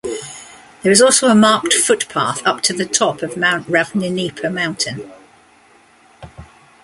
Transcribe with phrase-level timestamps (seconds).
[0.81, 5.11] There is also a marked foot path up to the top of Ravnenipa mountain.